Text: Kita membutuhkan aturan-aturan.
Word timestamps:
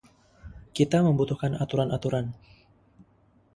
Kita 0.75 0.97
membutuhkan 1.07 1.53
aturan-aturan. 1.63 2.25